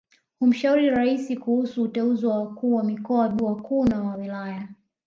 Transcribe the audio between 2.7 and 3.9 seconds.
wa mikoa wakuu